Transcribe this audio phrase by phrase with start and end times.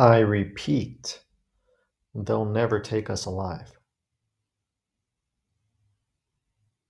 [0.00, 1.20] I repeat,
[2.14, 3.78] they'll never take us alive.